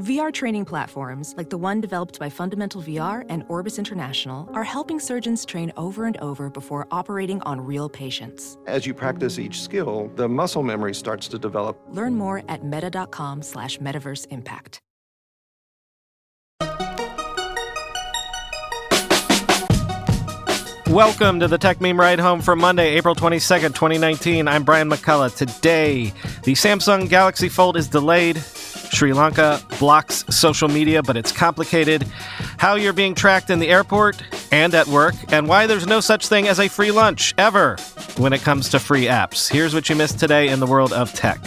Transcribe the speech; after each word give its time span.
VR 0.00 0.32
training 0.32 0.64
platforms, 0.64 1.34
like 1.36 1.50
the 1.50 1.56
one 1.56 1.80
developed 1.80 2.18
by 2.18 2.28
Fundamental 2.28 2.82
VR 2.82 3.24
and 3.28 3.44
Orbis 3.46 3.78
International, 3.78 4.50
are 4.52 4.64
helping 4.64 4.98
surgeons 4.98 5.44
train 5.44 5.72
over 5.76 6.06
and 6.06 6.16
over 6.16 6.50
before 6.50 6.88
operating 6.90 7.40
on 7.42 7.60
real 7.60 7.88
patients. 7.88 8.58
As 8.66 8.86
you 8.86 8.92
practice 8.92 9.38
each 9.38 9.62
skill, 9.62 10.10
the 10.16 10.28
muscle 10.28 10.64
memory 10.64 10.96
starts 10.96 11.28
to 11.28 11.38
develop. 11.38 11.80
Learn 11.90 12.16
more 12.16 12.42
at 12.48 12.64
meta.com 12.64 13.40
slash 13.42 13.78
metaverse 13.78 14.26
impact. 14.30 14.80
Welcome 20.90 21.38
to 21.38 21.46
the 21.46 21.58
Techmeme 21.58 21.98
Ride 22.00 22.18
Home 22.18 22.40
for 22.40 22.56
Monday, 22.56 22.96
April 22.96 23.14
22nd, 23.14 23.74
2019. 23.74 24.48
I'm 24.48 24.64
Brian 24.64 24.90
McCullough. 24.90 25.36
Today, 25.36 26.12
the 26.42 26.54
Samsung 26.54 27.08
Galaxy 27.08 27.48
Fold 27.48 27.76
is 27.76 27.86
delayed. 27.86 28.42
Sri 28.90 29.12
Lanka 29.12 29.60
blocks 29.78 30.24
social 30.30 30.68
media, 30.68 31.02
but 31.02 31.16
it's 31.16 31.32
complicated. 31.32 32.02
How 32.58 32.74
you're 32.74 32.92
being 32.92 33.14
tracked 33.14 33.50
in 33.50 33.58
the 33.58 33.68
airport 33.68 34.22
and 34.52 34.74
at 34.74 34.86
work, 34.86 35.14
and 35.32 35.48
why 35.48 35.66
there's 35.66 35.86
no 35.86 36.00
such 36.00 36.28
thing 36.28 36.46
as 36.46 36.60
a 36.60 36.68
free 36.68 36.90
lunch 36.90 37.34
ever 37.38 37.76
when 38.18 38.32
it 38.32 38.42
comes 38.42 38.68
to 38.70 38.78
free 38.78 39.06
apps. 39.06 39.50
Here's 39.50 39.74
what 39.74 39.88
you 39.88 39.96
missed 39.96 40.18
today 40.18 40.48
in 40.48 40.60
the 40.60 40.66
world 40.66 40.92
of 40.92 41.12
tech. 41.12 41.40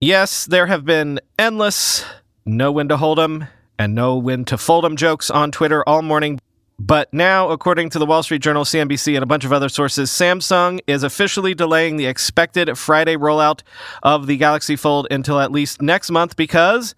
Yes, 0.00 0.46
there 0.46 0.66
have 0.66 0.84
been 0.84 1.20
endless 1.38 2.04
no 2.44 2.72
when 2.72 2.88
to 2.88 2.96
hold 2.96 3.20
'em 3.20 3.46
and 3.78 3.94
no 3.94 4.16
when 4.16 4.44
to 4.46 4.58
fold 4.58 4.84
'em 4.84 4.96
jokes 4.96 5.30
on 5.30 5.52
Twitter 5.52 5.88
all 5.88 6.02
morning. 6.02 6.40
But 6.78 7.12
now, 7.12 7.50
according 7.50 7.90
to 7.90 7.98
the 7.98 8.06
Wall 8.06 8.22
Street 8.22 8.42
Journal, 8.42 8.64
CNBC, 8.64 9.14
and 9.14 9.22
a 9.22 9.26
bunch 9.26 9.44
of 9.44 9.52
other 9.52 9.68
sources, 9.68 10.10
Samsung 10.10 10.80
is 10.86 11.02
officially 11.02 11.54
delaying 11.54 11.96
the 11.96 12.06
expected 12.06 12.76
Friday 12.76 13.16
rollout 13.16 13.60
of 14.02 14.26
the 14.26 14.36
Galaxy 14.36 14.76
Fold 14.76 15.06
until 15.10 15.38
at 15.38 15.52
least 15.52 15.80
next 15.80 16.10
month 16.10 16.34
because, 16.36 16.94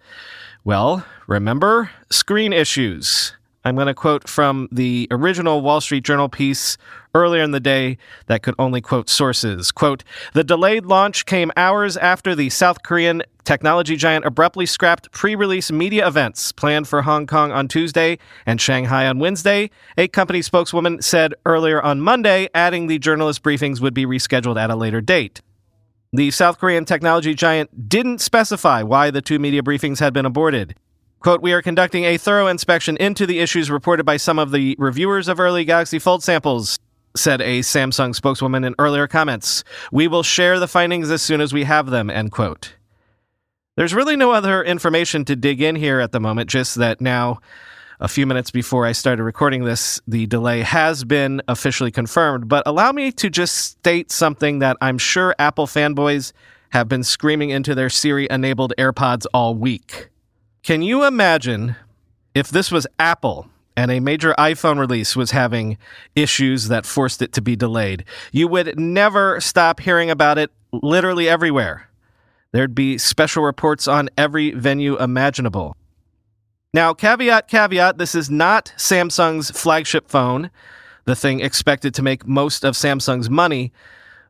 well, 0.63 1.05
remember, 1.27 1.91
screen 2.09 2.53
issues. 2.53 3.35
I'm 3.65 3.73
going 3.73 3.87
to 3.87 3.95
quote 3.95 4.29
from 4.29 4.69
the 4.71 5.07
original 5.09 5.61
Wall 5.61 5.81
Street 5.81 6.03
Journal 6.03 6.29
piece 6.29 6.77
earlier 7.15 7.41
in 7.41 7.49
the 7.49 7.59
day 7.59 7.97
that 8.27 8.43
could 8.43 8.53
only 8.59 8.79
quote 8.79 9.09
sources. 9.09 9.71
Quote, 9.71 10.03
the 10.33 10.43
delayed 10.43 10.85
launch 10.85 11.25
came 11.25 11.51
hours 11.57 11.97
after 11.97 12.35
the 12.35 12.51
South 12.51 12.83
Korean 12.83 13.23
technology 13.43 13.95
giant 13.95 14.23
abruptly 14.23 14.67
scrapped 14.67 15.11
pre-release 15.11 15.71
media 15.71 16.07
events 16.07 16.51
planned 16.51 16.87
for 16.87 17.01
Hong 17.01 17.25
Kong 17.25 17.51
on 17.51 17.67
Tuesday 17.67 18.19
and 18.45 18.61
Shanghai 18.61 19.07
on 19.07 19.17
Wednesday, 19.17 19.71
a 19.97 20.07
company 20.09 20.43
spokeswoman 20.43 21.01
said 21.01 21.33
earlier 21.43 21.81
on 21.81 22.01
Monday, 22.01 22.47
adding 22.53 22.85
the 22.85 22.99
journalist 22.99 23.41
briefings 23.41 23.81
would 23.81 23.95
be 23.95 24.05
rescheduled 24.05 24.61
at 24.61 24.69
a 24.69 24.75
later 24.75 25.01
date. 25.01 25.41
The 26.13 26.29
South 26.29 26.59
Korean 26.59 26.85
technology 26.85 27.33
giant 27.33 27.89
didn't 27.89 28.21
specify 28.21 28.83
why 28.83 29.09
the 29.09 29.23
two 29.23 29.39
media 29.39 29.63
briefings 29.63 29.99
had 29.99 30.13
been 30.13 30.25
aborted. 30.25 30.75
Quote, 31.25 31.41
we 31.41 31.53
are 31.53 31.61
conducting 31.63 32.03
a 32.03 32.17
thorough 32.17 32.45
inspection 32.45 32.97
into 32.97 33.25
the 33.25 33.39
issues 33.39 33.71
reported 33.71 34.03
by 34.03 34.15
some 34.15 34.37
of 34.37 34.51
the 34.51 34.75
reviewers 34.77 35.27
of 35.27 35.39
early 35.39 35.65
Galaxy 35.65 35.97
Fold 35.97 36.23
samples, 36.23 36.77
said 37.15 37.41
a 37.41 37.61
Samsung 37.61 38.13
spokeswoman 38.13 38.63
in 38.63 38.75
earlier 38.77 39.07
comments. 39.07 39.63
We 39.91 40.07
will 40.07 40.21
share 40.21 40.59
the 40.59 40.67
findings 40.67 41.09
as 41.09 41.23
soon 41.23 41.41
as 41.41 41.51
we 41.51 41.63
have 41.63 41.87
them, 41.87 42.11
end 42.11 42.31
quote. 42.31 42.75
There's 43.75 43.95
really 43.95 44.15
no 44.15 44.33
other 44.33 44.63
information 44.63 45.25
to 45.25 45.35
dig 45.35 45.63
in 45.63 45.75
here 45.75 45.99
at 45.99 46.11
the 46.11 46.19
moment, 46.19 46.47
just 46.47 46.75
that 46.75 47.01
now, 47.01 47.39
a 47.99 48.07
few 48.07 48.27
minutes 48.27 48.51
before 48.51 48.85
I 48.85 48.91
started 48.91 49.23
recording 49.23 49.63
this, 49.63 49.99
the 50.07 50.27
delay 50.27 50.61
has 50.61 51.03
been 51.03 51.41
officially 51.47 51.89
confirmed. 51.89 52.47
But 52.47 52.61
allow 52.67 52.91
me 52.91 53.11
to 53.13 53.31
just 53.31 53.55
state 53.55 54.11
something 54.11 54.59
that 54.59 54.77
I'm 54.79 54.99
sure 54.99 55.33
Apple 55.39 55.65
fanboys 55.65 56.33
have 56.69 56.87
been 56.87 57.03
screaming 57.03 57.49
into 57.49 57.73
their 57.73 57.89
Siri 57.89 58.27
enabled 58.29 58.73
AirPods 58.77 59.25
all 59.33 59.55
week. 59.55 60.11
Can 60.65 60.81
you 60.81 61.05
imagine 61.05 61.75
if 62.33 62.49
this 62.49 62.71
was 62.71 62.87
Apple 62.97 63.47
and 63.77 63.91
a 63.91 63.99
major 63.99 64.33
iPhone 64.35 64.79
release 64.79 65.15
was 65.15 65.29
having 65.29 65.77
issues 66.15 66.69
that 66.69 66.87
forced 66.87 67.21
it 67.21 67.33
to 67.33 67.41
be 67.43 67.55
delayed? 67.55 68.03
You 68.31 68.47
would 68.47 68.79
never 68.79 69.39
stop 69.39 69.79
hearing 69.79 70.09
about 70.09 70.39
it 70.39 70.49
literally 70.71 71.29
everywhere. 71.29 71.87
There'd 72.51 72.73
be 72.73 72.97
special 72.97 73.43
reports 73.43 73.87
on 73.87 74.09
every 74.17 74.53
venue 74.53 74.97
imaginable. 74.97 75.77
Now, 76.73 76.95
caveat, 76.95 77.47
caveat, 77.47 77.99
this 77.99 78.15
is 78.15 78.31
not 78.31 78.73
Samsung's 78.75 79.51
flagship 79.51 80.09
phone, 80.09 80.49
the 81.03 81.15
thing 81.15 81.41
expected 81.41 81.93
to 81.93 82.01
make 82.01 82.25
most 82.25 82.65
of 82.65 82.73
Samsung's 82.73 83.29
money, 83.29 83.71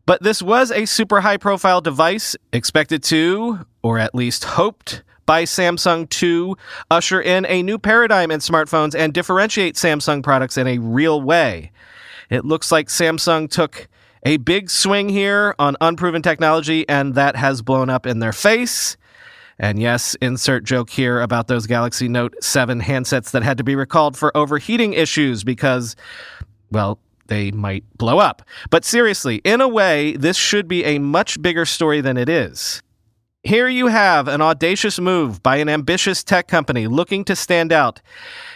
but 0.05 0.21
this 0.21 0.41
was 0.41 0.69
a 0.69 0.83
super 0.83 1.21
high 1.21 1.37
profile 1.37 1.79
device 1.79 2.35
expected 2.51 3.03
to, 3.03 3.65
or 3.81 3.97
at 3.97 4.13
least 4.13 4.43
hoped, 4.43 5.01
by 5.25 5.43
Samsung 5.43 6.09
to 6.09 6.57
usher 6.91 7.21
in 7.21 7.45
a 7.47 7.63
new 7.63 7.77
paradigm 7.77 8.31
in 8.31 8.39
smartphones 8.39 8.95
and 8.97 9.13
differentiate 9.13 9.75
Samsung 9.75 10.23
products 10.23 10.57
in 10.57 10.67
a 10.67 10.77
real 10.77 11.21
way. 11.21 11.71
It 12.29 12.45
looks 12.45 12.71
like 12.71 12.87
Samsung 12.87 13.49
took 13.49 13.87
a 14.23 14.37
big 14.37 14.69
swing 14.69 15.09
here 15.09 15.53
on 15.59 15.77
unproven 15.81 16.21
technology, 16.21 16.87
and 16.89 17.13
that 17.15 17.35
has 17.35 17.61
blown 17.61 17.89
up 17.89 18.07
in 18.07 18.19
their 18.19 18.33
face. 18.33 18.97
And 19.59 19.79
yes, 19.79 20.15
insert 20.15 20.63
joke 20.63 20.89
here 20.89 21.21
about 21.21 21.47
those 21.47 21.67
Galaxy 21.67 22.09
Note 22.09 22.35
7 22.41 22.81
handsets 22.81 23.31
that 23.31 23.43
had 23.43 23.57
to 23.57 23.63
be 23.63 23.75
recalled 23.75 24.17
for 24.17 24.35
overheating 24.35 24.93
issues 24.93 25.43
because, 25.43 25.95
well, 26.71 26.99
they 27.27 27.51
might 27.51 27.83
blow 27.97 28.19
up. 28.19 28.41
But 28.69 28.83
seriously, 28.83 29.37
in 29.43 29.61
a 29.61 29.67
way, 29.67 30.17
this 30.17 30.37
should 30.37 30.67
be 30.67 30.83
a 30.83 30.99
much 30.99 31.41
bigger 31.41 31.65
story 31.65 32.01
than 32.01 32.17
it 32.17 32.27
is. 32.27 32.81
Here 33.45 33.67
you 33.67 33.87
have 33.87 34.27
an 34.27 34.41
audacious 34.41 34.99
move 34.99 35.43
by 35.43 35.57
an 35.57 35.69
ambitious 35.69 36.23
tech 36.23 36.47
company 36.47 36.87
looking 36.87 37.23
to 37.25 37.35
stand 37.35 37.71
out. 37.71 38.01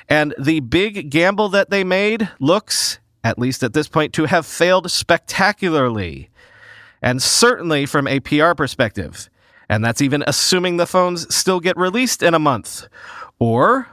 And 0.10 0.34
the 0.40 0.62
big 0.62 1.12
gamble 1.12 1.48
that 1.50 1.70
they 1.70 1.84
made 1.84 2.28
looks, 2.40 2.98
at 3.24 3.38
least 3.38 3.62
at 3.62 3.74
this 3.74 3.88
point, 3.88 4.14
to 4.14 4.26
have 4.26 4.48
failed 4.48 4.90
spectacularly. 4.90 6.32
And 7.04 7.22
certainly 7.22 7.86
from 7.86 8.08
a 8.08 8.20
PR 8.20 8.54
perspective. 8.56 9.30
And 9.70 9.86
that's 9.86 10.02
even 10.02 10.24
assuming 10.26 10.78
the 10.78 10.88
phones 10.88 11.34
still 11.34 11.60
get 11.60 11.78
released 11.78 12.24
in 12.24 12.34
a 12.34 12.40
month. 12.40 12.88
Or 13.38 13.90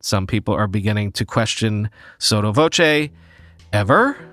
some 0.00 0.26
people 0.26 0.54
are 0.54 0.66
beginning 0.66 1.12
to 1.12 1.26
question 1.26 1.90
sotto 2.18 2.52
voce 2.52 3.10
ever? 3.70 4.27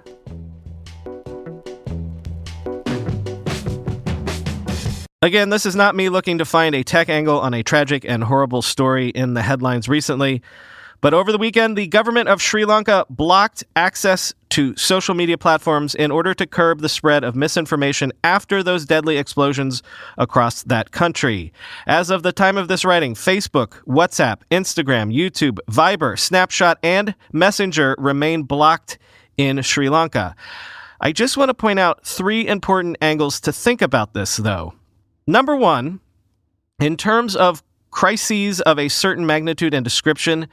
Again, 5.26 5.50
this 5.50 5.66
is 5.66 5.76
not 5.76 5.96
me 5.96 6.10
looking 6.10 6.38
to 6.38 6.46
find 6.46 6.76
a 6.76 6.84
tech 6.84 7.10
angle 7.10 7.40
on 7.40 7.56
a 7.56 7.64
tragic 7.64 8.06
and 8.08 8.24
horrible 8.24 8.62
story 8.62 9.10
in 9.10 9.34
the 9.34 9.42
headlines 9.42 9.90
recently. 9.90 10.44
But 11.02 11.16
over 11.16 11.32
the 11.32 11.40
weekend, 11.40 11.76
the 11.76 11.88
government 11.88 12.30
of 12.30 12.44
Sri 12.44 12.64
Lanka 12.64 13.08
blocked 13.10 13.64
access 13.76 14.36
to 14.50 14.76
social 14.76 15.16
media 15.16 15.36
platforms 15.36 15.96
in 15.96 16.12
order 16.12 16.36
to 16.36 16.46
curb 16.46 16.82
the 16.82 16.90
spread 16.90 17.24
of 17.24 17.36
misinformation 17.36 18.12
after 18.24 18.62
those 18.62 18.86
deadly 18.86 19.18
explosions 19.18 19.82
across 20.20 20.62
that 20.62 20.92
country. 20.92 21.52
As 21.88 22.12
of 22.12 22.22
the 22.22 22.32
time 22.32 22.56
of 22.56 22.68
this 22.68 22.86
writing, 22.86 23.16
Facebook, 23.16 23.82
WhatsApp, 23.88 24.42
Instagram, 24.52 25.12
YouTube, 25.12 25.58
Viber, 25.72 26.14
Snapchat, 26.14 26.76
and 26.84 27.16
Messenger 27.34 27.96
remain 27.98 28.44
blocked 28.44 29.00
in 29.38 29.64
Sri 29.64 29.90
Lanka. 29.90 30.36
I 31.02 31.12
just 31.12 31.36
want 31.36 31.50
to 31.50 31.56
point 31.56 31.80
out 31.80 32.06
three 32.06 32.46
important 32.46 32.98
angles 33.02 33.40
to 33.40 33.52
think 33.52 33.82
about 33.82 34.14
this, 34.14 34.38
though. 34.38 34.76
Number 35.28 35.56
one, 35.56 36.02
in 36.80 36.98
terms 36.98 37.36
of 37.36 37.64
crises 37.90 38.62
of 38.62 38.78
a 38.78 38.90
certain 38.90 39.26
magnitude 39.26 39.74
and 39.74 39.84
description, 39.84 40.48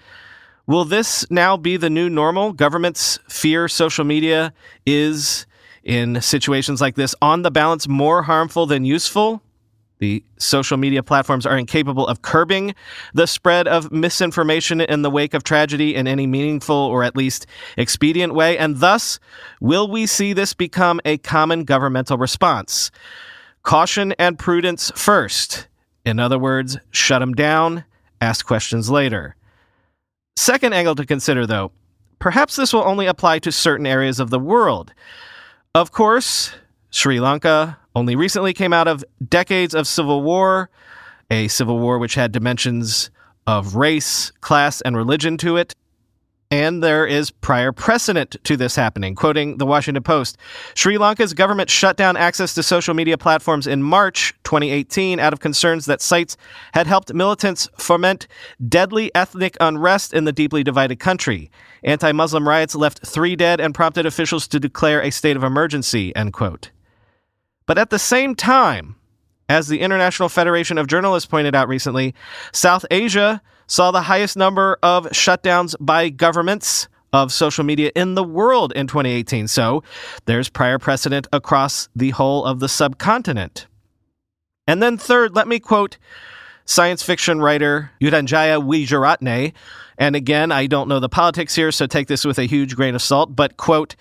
will 0.66 0.86
this 0.86 1.30
now 1.30 1.58
be 1.58 1.76
the 1.76 1.90
new 1.90 2.08
normal? 2.08 2.54
Governments 2.54 3.18
fear 3.28 3.68
social 3.68 4.04
media 4.04 4.54
is, 4.86 5.46
in 5.84 6.22
situations 6.22 6.80
like 6.80 6.94
this, 6.94 7.14
on 7.20 7.42
the 7.42 7.50
balance 7.50 7.86
more 7.86 8.22
harmful 8.22 8.64
than 8.64 8.86
useful. 8.86 9.42
The 9.98 10.24
social 10.38 10.78
media 10.78 11.02
platforms 11.02 11.44
are 11.44 11.56
incapable 11.58 12.08
of 12.08 12.22
curbing 12.22 12.74
the 13.12 13.26
spread 13.26 13.68
of 13.68 13.92
misinformation 13.92 14.80
in 14.80 15.02
the 15.02 15.10
wake 15.10 15.34
of 15.34 15.44
tragedy 15.44 15.94
in 15.94 16.08
any 16.08 16.26
meaningful 16.26 16.74
or 16.74 17.04
at 17.04 17.14
least 17.14 17.46
expedient 17.76 18.34
way. 18.34 18.56
And 18.56 18.78
thus, 18.78 19.20
will 19.60 19.88
we 19.88 20.06
see 20.06 20.32
this 20.32 20.54
become 20.54 21.00
a 21.04 21.18
common 21.18 21.64
governmental 21.64 22.16
response? 22.16 22.90
Caution 23.62 24.12
and 24.18 24.38
prudence 24.38 24.90
first. 24.94 25.68
In 26.04 26.18
other 26.18 26.38
words, 26.38 26.78
shut 26.90 27.20
them 27.20 27.32
down, 27.32 27.84
ask 28.20 28.44
questions 28.44 28.90
later. 28.90 29.36
Second 30.36 30.72
angle 30.72 30.94
to 30.96 31.06
consider, 31.06 31.46
though, 31.46 31.70
perhaps 32.18 32.56
this 32.56 32.72
will 32.72 32.84
only 32.84 33.06
apply 33.06 33.38
to 33.40 33.52
certain 33.52 33.86
areas 33.86 34.18
of 34.18 34.30
the 34.30 34.38
world. 34.38 34.92
Of 35.74 35.92
course, 35.92 36.52
Sri 36.90 37.20
Lanka 37.20 37.78
only 37.94 38.16
recently 38.16 38.52
came 38.52 38.72
out 38.72 38.88
of 38.88 39.04
decades 39.28 39.74
of 39.74 39.86
civil 39.86 40.22
war, 40.22 40.70
a 41.30 41.48
civil 41.48 41.78
war 41.78 41.98
which 41.98 42.14
had 42.14 42.32
dimensions 42.32 43.10
of 43.46 43.76
race, 43.76 44.30
class, 44.40 44.80
and 44.80 44.96
religion 44.96 45.36
to 45.38 45.56
it. 45.56 45.74
And 46.52 46.82
there 46.82 47.06
is 47.06 47.30
prior 47.30 47.72
precedent 47.72 48.36
to 48.44 48.58
this 48.58 48.76
happening. 48.76 49.14
Quoting 49.14 49.56
the 49.56 49.64
Washington 49.64 50.02
Post, 50.02 50.36
Sri 50.74 50.98
Lanka's 50.98 51.32
government 51.32 51.70
shut 51.70 51.96
down 51.96 52.14
access 52.14 52.52
to 52.52 52.62
social 52.62 52.92
media 52.92 53.16
platforms 53.16 53.66
in 53.66 53.82
March 53.82 54.34
2018 54.44 55.18
out 55.18 55.32
of 55.32 55.40
concerns 55.40 55.86
that 55.86 56.02
sites 56.02 56.36
had 56.74 56.86
helped 56.86 57.14
militants 57.14 57.70
foment 57.78 58.26
deadly 58.68 59.10
ethnic 59.14 59.56
unrest 59.60 60.12
in 60.12 60.24
the 60.24 60.32
deeply 60.32 60.62
divided 60.62 61.00
country. 61.00 61.50
Anti 61.84 62.12
Muslim 62.12 62.46
riots 62.46 62.74
left 62.74 63.04
three 63.04 63.34
dead 63.34 63.58
and 63.58 63.74
prompted 63.74 64.04
officials 64.04 64.46
to 64.48 64.60
declare 64.60 65.00
a 65.00 65.10
state 65.10 65.38
of 65.38 65.44
emergency, 65.44 66.14
end 66.14 66.34
quote. 66.34 66.70
But 67.64 67.78
at 67.78 67.88
the 67.88 67.98
same 67.98 68.34
time, 68.34 68.96
as 69.48 69.68
the 69.68 69.80
International 69.80 70.28
Federation 70.28 70.76
of 70.76 70.86
Journalists 70.86 71.26
pointed 71.26 71.54
out 71.54 71.68
recently, 71.68 72.14
South 72.52 72.84
Asia 72.90 73.40
saw 73.72 73.90
the 73.90 74.02
highest 74.02 74.36
number 74.36 74.76
of 74.82 75.06
shutdowns 75.06 75.74
by 75.80 76.10
governments 76.10 76.88
of 77.10 77.32
social 77.32 77.64
media 77.64 77.90
in 77.96 78.14
the 78.14 78.22
world 78.22 78.70
in 78.76 78.86
2018. 78.86 79.48
So 79.48 79.82
there's 80.26 80.50
prior 80.50 80.78
precedent 80.78 81.26
across 81.32 81.88
the 81.96 82.10
whole 82.10 82.44
of 82.44 82.60
the 82.60 82.68
subcontinent. 82.68 83.66
And 84.66 84.82
then, 84.82 84.98
third, 84.98 85.34
let 85.34 85.48
me 85.48 85.58
quote 85.58 85.96
science 86.66 87.02
fiction 87.02 87.40
writer 87.40 87.90
Yudhanjaya 87.98 88.62
Wijeratne. 88.62 89.54
And 89.96 90.16
again, 90.16 90.52
I 90.52 90.66
don't 90.66 90.86
know 90.86 91.00
the 91.00 91.08
politics 91.08 91.54
here, 91.54 91.72
so 91.72 91.86
take 91.86 92.08
this 92.08 92.26
with 92.26 92.38
a 92.38 92.44
huge 92.44 92.76
grain 92.76 92.94
of 92.94 93.00
salt, 93.00 93.34
but 93.34 93.56
quote, 93.56 93.96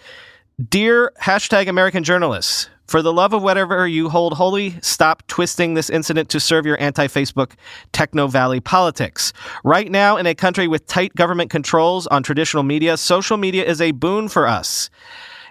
Dear 0.70 1.14
hashtag 1.22 1.70
American 1.70 2.04
journalists, 2.04 2.70
for 2.92 3.02
the 3.02 3.14
love 3.14 3.32
of 3.32 3.42
whatever 3.42 3.88
you 3.88 4.10
hold 4.10 4.34
holy, 4.34 4.76
stop 4.82 5.26
twisting 5.28 5.76
this 5.76 5.90
incident 5.90 6.28
to 6.28 6.42
serve 6.42 6.66
your 6.66 6.78
anti 6.82 7.08
Facebook 7.08 7.54
techno 7.94 8.28
valley 8.28 8.60
politics. 8.60 9.32
Right 9.64 9.90
now, 9.90 10.18
in 10.18 10.26
a 10.26 10.36
country 10.36 10.68
with 10.68 10.86
tight 10.88 11.16
government 11.16 11.50
controls 11.50 12.06
on 12.08 12.22
traditional 12.22 12.64
media, 12.64 12.98
social 12.98 13.38
media 13.38 13.64
is 13.64 13.80
a 13.80 13.92
boon 13.92 14.28
for 14.28 14.46
us. 14.46 14.90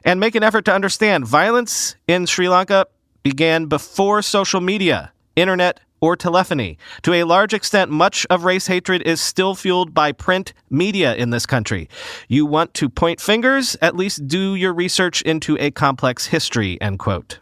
And 0.04 0.20
make 0.20 0.34
an 0.34 0.42
effort 0.42 0.66
to 0.66 0.74
understand 0.74 1.26
violence 1.26 1.96
in 2.06 2.26
Sri 2.26 2.46
Lanka 2.46 2.86
began 3.22 3.64
before 3.64 4.20
social 4.20 4.60
media, 4.60 5.10
internet, 5.34 5.80
or 6.00 6.16
telephony. 6.16 6.78
To 7.02 7.12
a 7.12 7.24
large 7.24 7.54
extent, 7.54 7.90
much 7.90 8.26
of 8.30 8.44
race 8.44 8.66
hatred 8.66 9.02
is 9.02 9.20
still 9.20 9.54
fueled 9.54 9.94
by 9.94 10.12
print 10.12 10.52
media 10.68 11.14
in 11.14 11.30
this 11.30 11.46
country. 11.46 11.88
You 12.28 12.46
want 12.46 12.74
to 12.74 12.88
point 12.88 13.20
fingers? 13.20 13.76
At 13.82 13.96
least 13.96 14.26
do 14.26 14.54
your 14.54 14.72
research 14.72 15.22
into 15.22 15.56
a 15.60 15.70
complex 15.70 16.26
history, 16.26 16.80
end 16.80 16.98
quote. 16.98 17.40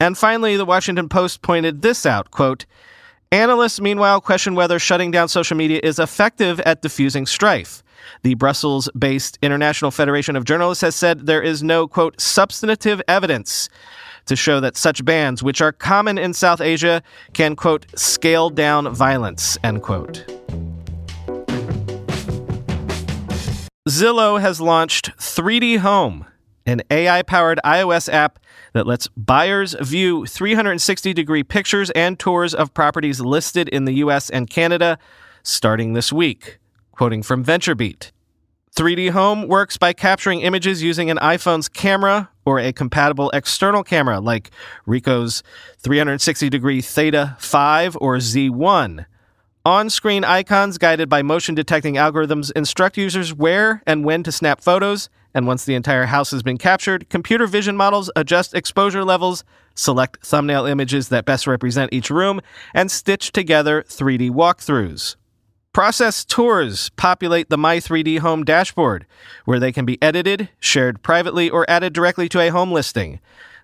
And 0.00 0.18
finally, 0.18 0.56
the 0.56 0.64
Washington 0.64 1.08
Post 1.08 1.42
pointed 1.42 1.82
this 1.82 2.04
out, 2.04 2.30
quote, 2.30 2.66
Analysts, 3.32 3.80
meanwhile, 3.80 4.20
question 4.20 4.54
whether 4.54 4.78
shutting 4.78 5.10
down 5.10 5.28
social 5.28 5.56
media 5.56 5.80
is 5.82 5.98
effective 5.98 6.60
at 6.60 6.82
diffusing 6.82 7.26
strife. 7.26 7.82
The 8.22 8.34
Brussels 8.34 8.88
based 8.96 9.38
International 9.42 9.90
Federation 9.90 10.36
of 10.36 10.44
Journalists 10.44 10.82
has 10.82 10.94
said 10.94 11.26
there 11.26 11.42
is 11.42 11.62
no, 11.62 11.88
quote, 11.88 12.20
substantive 12.20 13.02
evidence 13.08 13.68
to 14.26 14.36
show 14.36 14.60
that 14.60 14.76
such 14.76 15.04
bans, 15.04 15.42
which 15.42 15.60
are 15.60 15.72
common 15.72 16.18
in 16.18 16.32
South 16.32 16.60
Asia, 16.60 17.02
can, 17.32 17.56
quote, 17.56 17.86
scale 17.98 18.50
down 18.50 18.92
violence, 18.94 19.58
end 19.62 19.82
quote. 19.82 20.24
Zillow 23.88 24.40
has 24.40 24.60
launched 24.62 25.14
3D 25.18 25.78
Home, 25.78 26.24
an 26.64 26.80
AI 26.90 27.22
powered 27.22 27.60
iOS 27.64 28.10
app 28.10 28.38
that 28.72 28.86
lets 28.86 29.08
buyers 29.08 29.76
view 29.80 30.24
360 30.24 31.12
degree 31.12 31.42
pictures 31.42 31.90
and 31.90 32.18
tours 32.18 32.54
of 32.54 32.72
properties 32.72 33.20
listed 33.20 33.68
in 33.68 33.84
the 33.84 33.94
US 33.94 34.30
and 34.30 34.48
Canada 34.48 34.98
starting 35.42 35.92
this 35.92 36.12
week. 36.12 36.58
Quoting 36.92 37.22
from 37.22 37.44
VentureBeat 37.44 38.12
3D 38.74 39.10
Home 39.10 39.46
works 39.46 39.76
by 39.76 39.92
capturing 39.92 40.40
images 40.40 40.82
using 40.82 41.08
an 41.08 41.16
iPhone's 41.18 41.68
camera 41.68 42.28
or 42.44 42.58
a 42.58 42.72
compatible 42.72 43.30
external 43.30 43.84
camera 43.84 44.18
like 44.18 44.50
Ricoh's 44.84 45.44
360 45.78 46.50
degree 46.50 46.80
Theta 46.80 47.36
5 47.38 47.96
or 48.00 48.16
Z1. 48.16 49.06
On 49.64 49.88
screen 49.88 50.24
icons 50.24 50.76
guided 50.76 51.08
by 51.08 51.22
motion 51.22 51.54
detecting 51.54 51.94
algorithms 51.94 52.50
instruct 52.56 52.96
users 52.96 53.32
where 53.32 53.80
and 53.86 54.04
when 54.04 54.24
to 54.24 54.32
snap 54.32 54.60
photos, 54.60 55.08
and 55.32 55.46
once 55.46 55.64
the 55.64 55.76
entire 55.76 56.06
house 56.06 56.32
has 56.32 56.42
been 56.42 56.58
captured, 56.58 57.08
computer 57.08 57.46
vision 57.46 57.76
models 57.76 58.10
adjust 58.16 58.54
exposure 58.54 59.04
levels, 59.04 59.44
select 59.76 60.26
thumbnail 60.26 60.66
images 60.66 61.10
that 61.10 61.24
best 61.24 61.46
represent 61.46 61.92
each 61.92 62.10
room, 62.10 62.40
and 62.74 62.90
stitch 62.90 63.30
together 63.30 63.84
3D 63.84 64.32
walkthroughs. 64.32 65.14
Process 65.74 66.24
tours 66.24 66.90
populate 66.90 67.50
the 67.50 67.58
My 67.58 67.78
3D 67.78 68.20
Home 68.20 68.44
dashboard, 68.44 69.06
where 69.44 69.58
they 69.58 69.72
can 69.72 69.84
be 69.84 70.00
edited, 70.00 70.48
shared 70.60 71.02
privately, 71.02 71.50
or 71.50 71.68
added 71.68 71.92
directly 71.92 72.28
to 72.28 72.38
a 72.38 72.50
home 72.50 72.70
listing. 72.70 73.18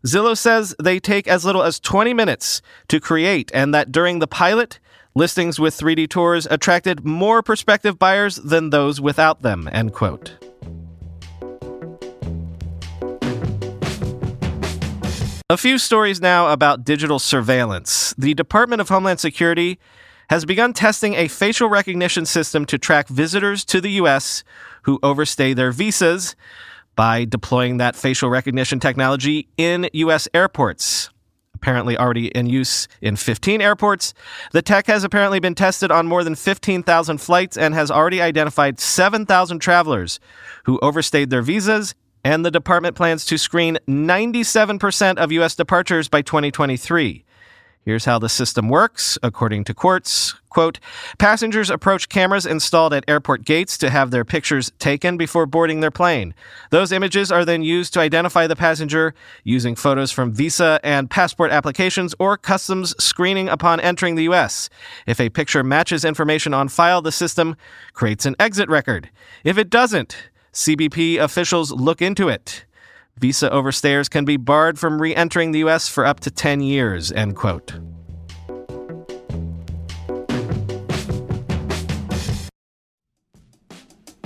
Zillow 0.05 0.37
says 0.37 0.75
they 0.83 0.99
take 0.99 1.29
as 1.29 1.45
little 1.45 1.63
as 1.63 1.79
20 1.79 2.13
minutes 2.13 2.63
to 2.89 2.99
create, 2.99 3.53
and 3.55 3.73
that 3.73 3.93
during 3.93 4.19
the 4.19 4.27
pilot, 4.27 4.81
listings 5.15 5.61
with 5.61 5.79
3D 5.79 6.11
tours 6.11 6.49
attracted 6.51 7.05
more 7.05 7.45
prospective 7.45 7.97
buyers 7.97 8.35
than 8.35 8.71
those 8.71 9.01
without 9.01 9.43
them. 9.43 9.69
End 9.71 9.93
quote. 9.93 10.35
A 15.49 15.57
few 15.57 15.79
stories 15.79 16.21
now 16.21 16.49
about 16.49 16.85
digital 16.85 17.21
surveillance. 17.21 18.17
The 18.19 18.35
Department 18.35 18.81
of 18.81 18.89
Homeland 18.89 19.21
Security 19.21 19.79
has 20.31 20.45
begun 20.45 20.73
testing 20.73 21.15
a 21.15 21.27
facial 21.27 21.69
recognition 21.69 22.25
system 22.25 22.65
to 22.65 22.79
track 22.79 23.09
visitors 23.09 23.65
to 23.65 23.81
the 23.81 23.91
U.S. 23.93 24.45
who 24.83 25.01
overstay 25.03 25.55
their 25.55 25.73
visas 25.73 26.37
by 26.95 27.25
deploying 27.25 27.79
that 27.79 27.97
facial 27.97 28.31
recognition 28.31 28.79
technology 28.79 29.49
in 29.57 29.91
U.S. 29.93 30.29
airports. 30.33 31.11
Apparently, 31.53 31.99
already 31.99 32.29
in 32.29 32.47
use 32.47 32.87
in 33.03 33.17
15 33.17 33.61
airports. 33.61 34.15
The 34.53 34.63
tech 34.63 34.87
has 34.87 35.03
apparently 35.03 35.41
been 35.41 35.57
tested 35.57 35.91
on 35.91 36.07
more 36.07 36.23
than 36.23 36.37
15,000 36.37 37.19
flights 37.19 37.59
and 37.59 37.75
has 37.75 37.91
already 37.91 38.23
identified 38.23 38.79
7,000 38.79 39.59
travelers 39.59 40.21
who 40.65 40.79
overstayed 40.81 41.31
their 41.31 41.43
visas. 41.43 41.97
And 42.23 42.47
the 42.47 42.53
department 42.53 42.95
plans 42.95 43.25
to 43.27 43.37
screen 43.37 43.79
97% 43.89 45.17
of 45.17 45.33
U.S. 45.33 45.57
departures 45.57 46.09
by 46.09 46.23
2023. 46.23 47.25
Here's 47.83 48.05
how 48.05 48.19
the 48.19 48.29
system 48.29 48.69
works, 48.69 49.17
according 49.23 49.65
to 49.65 49.75
Quartz. 49.75 50.35
Quote, 50.51 50.81
passengers 51.19 51.71
approach 51.71 52.11
cameras 52.11 52.45
installed 52.45 52.93
at 52.93 53.09
airport 53.09 53.45
gates 53.45 53.79
to 53.79 53.89
have 53.89 54.11
their 54.11 54.25
pictures 54.25 54.71
taken 54.79 55.17
before 55.17 55.47
boarding 55.47 55.81
their 55.81 55.91
plane. 55.91 56.35
Those 56.71 56.93
images 56.93 57.33
are 57.33 57.45
then 57.45 57.63
used 57.63 57.95
to 57.95 58.01
identify 58.01 58.47
the 58.47 58.57
passenger 58.57 59.15
using 59.45 59.77
photos 59.77 60.11
from 60.11 60.33
visa 60.33 60.79
and 60.83 61.09
passport 61.09 61.53
applications 61.53 62.15
or 62.19 62.37
customs 62.37 62.95
screening 63.03 63.49
upon 63.49 63.81
entering 63.81 64.15
the 64.15 64.25
U.S. 64.25 64.69
If 65.07 65.19
a 65.19 65.31
picture 65.31 65.65
matches 65.65 66.05
information 66.05 66.53
on 66.53 66.69
file, 66.69 67.01
the 67.01 67.13
system 67.13 67.57
creates 67.95 68.27
an 68.27 68.37
exit 68.39 68.69
record. 68.69 69.09
If 69.43 69.57
it 69.57 69.71
doesn't, 69.71 70.31
CBP 70.53 71.19
officials 71.19 71.73
look 71.73 72.03
into 72.03 72.29
it. 72.29 72.67
Visa 73.19 73.51
overstayers 73.51 74.09
can 74.09 74.25
be 74.25 74.37
barred 74.37 74.79
from 74.79 75.01
re 75.01 75.15
entering 75.15 75.53
the 75.53 75.61
U.S. 75.61 75.89
for 75.89 76.07
up 76.07 76.21
to 76.21 76.31
10 76.31 76.61
years, 76.61 77.13
end 77.13 77.37
quote. 77.37 77.75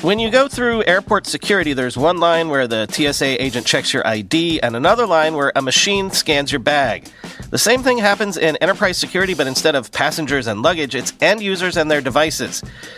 When 0.04 0.18
you 0.18 0.30
go 0.30 0.48
through 0.48 0.84
airport 0.84 1.26
security, 1.26 1.72
there's 1.72 1.96
one 1.96 2.20
line 2.20 2.50
where 2.50 2.68
the 2.68 2.86
TSA 2.86 3.42
agent 3.42 3.66
checks 3.66 3.94
your 3.94 4.06
ID 4.06 4.60
and 4.60 4.76
another 4.76 5.06
line 5.06 5.32
where 5.34 5.50
a 5.56 5.62
machine 5.62 6.10
scans 6.10 6.52
your 6.52 6.58
bag. 6.58 7.08
The 7.48 7.56
same 7.56 7.82
thing 7.82 7.96
happens 7.96 8.36
in 8.36 8.56
enterprise 8.58 8.98
security, 8.98 9.32
but 9.32 9.46
instead 9.46 9.74
of 9.74 9.90
passengers 9.92 10.46
and 10.46 10.60
luggage, 10.60 10.94
it's 10.94 11.14
end 11.22 11.42
users 11.42 11.78
and 11.78 11.90
their 11.90 12.02
devices. 12.02 12.62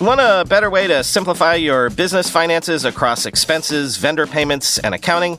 Want 0.00 0.20
a 0.20 0.44
better 0.46 0.68
way 0.68 0.86
to 0.88 1.02
simplify 1.02 1.54
your 1.54 1.88
business 1.88 2.28
finances 2.28 2.84
across 2.84 3.24
expenses, 3.24 3.96
vendor 3.96 4.26
payments, 4.26 4.76
and 4.78 4.94
accounting? 4.94 5.38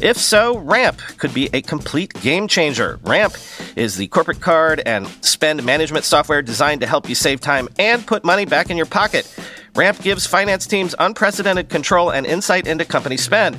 If 0.00 0.16
so, 0.16 0.56
Ramp 0.56 0.98
could 1.18 1.34
be 1.34 1.50
a 1.52 1.60
complete 1.60 2.14
game 2.22 2.48
changer. 2.48 2.98
Ramp 3.02 3.34
is 3.76 3.96
the 3.96 4.06
corporate 4.06 4.40
card 4.40 4.80
and 4.86 5.06
spend 5.22 5.62
management 5.62 6.06
software 6.06 6.40
designed 6.40 6.80
to 6.80 6.86
help 6.86 7.06
you 7.06 7.14
save 7.14 7.42
time 7.42 7.68
and 7.78 8.06
put 8.06 8.24
money 8.24 8.46
back 8.46 8.70
in 8.70 8.78
your 8.78 8.86
pocket. 8.86 9.30
Ramp 9.76 10.00
gives 10.00 10.26
finance 10.26 10.66
teams 10.66 10.94
unprecedented 10.98 11.68
control 11.68 12.08
and 12.08 12.26
insight 12.26 12.66
into 12.66 12.86
company 12.86 13.18
spend. 13.18 13.58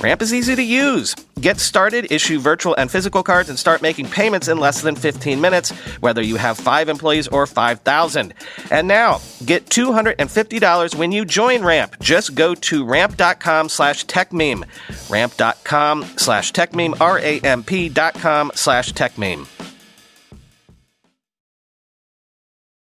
Ramp 0.00 0.22
is 0.22 0.34
easy 0.34 0.54
to 0.54 0.62
use. 0.62 1.14
Get 1.40 1.58
started, 1.58 2.10
issue 2.10 2.38
virtual 2.38 2.74
and 2.76 2.90
physical 2.90 3.22
cards, 3.22 3.48
and 3.48 3.58
start 3.58 3.82
making 3.82 4.06
payments 4.06 4.48
in 4.48 4.58
less 4.58 4.80
than 4.82 4.96
15 4.96 5.40
minutes, 5.40 5.70
whether 6.00 6.22
you 6.22 6.36
have 6.36 6.58
five 6.58 6.88
employees 6.88 7.28
or 7.28 7.46
5,000. 7.46 8.34
And 8.70 8.88
now, 8.88 9.20
get 9.44 9.66
$250 9.66 10.94
when 10.94 11.12
you 11.12 11.24
join 11.24 11.62
Ramp. 11.62 11.96
Just 12.00 12.34
go 12.34 12.54
to 12.54 12.84
ramp.com 12.84 13.68
slash 13.68 14.06
techmeme. 14.06 14.64
Ramp.com 15.10 16.04
slash 16.16 16.52
techmeme, 16.52 17.00
R-A-M-P 17.00 17.88
dot 17.90 18.14
com 18.14 18.50
slash 18.54 18.92
techmeme. 18.92 19.46